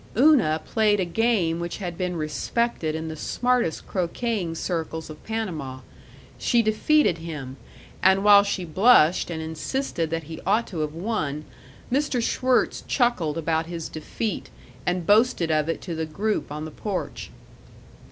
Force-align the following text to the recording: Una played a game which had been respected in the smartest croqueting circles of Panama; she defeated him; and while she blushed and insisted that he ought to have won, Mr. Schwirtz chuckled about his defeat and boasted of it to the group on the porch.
Una 0.17 0.59
played 0.65 0.99
a 0.99 1.05
game 1.05 1.59
which 1.59 1.77
had 1.77 1.95
been 1.95 2.15
respected 2.15 2.95
in 2.95 3.07
the 3.07 3.15
smartest 3.15 3.85
croqueting 3.85 4.55
circles 4.57 5.11
of 5.11 5.23
Panama; 5.23 5.81
she 6.39 6.63
defeated 6.63 7.19
him; 7.19 7.55
and 8.01 8.23
while 8.23 8.41
she 8.41 8.65
blushed 8.65 9.29
and 9.29 9.43
insisted 9.43 10.09
that 10.09 10.23
he 10.23 10.41
ought 10.43 10.65
to 10.65 10.79
have 10.79 10.93
won, 10.95 11.45
Mr. 11.91 12.19
Schwirtz 12.19 12.81
chuckled 12.87 13.37
about 13.37 13.67
his 13.67 13.89
defeat 13.89 14.49
and 14.87 15.05
boasted 15.05 15.51
of 15.51 15.69
it 15.69 15.81
to 15.81 15.93
the 15.93 16.07
group 16.07 16.51
on 16.51 16.65
the 16.65 16.71
porch. 16.71 17.29